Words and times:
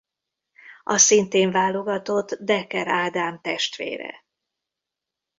A 0.83 0.97
szintén 0.97 1.51
válogatott 1.51 2.31
Decker 2.33 2.87
Ádám 2.87 3.41
testvére. 3.41 4.23